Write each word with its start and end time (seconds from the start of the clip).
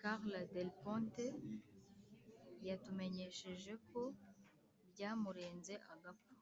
carla 0.00 0.40
del 0.54 0.70
ponte 0.82 1.26
yatumenyesheje 2.66 3.72
ko 3.88 4.00
byamurenze 4.90 5.74
agapfa 5.94 6.34